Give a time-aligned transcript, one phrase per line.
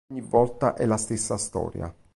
[0.11, 1.93] Ogni volta è la stessa storia.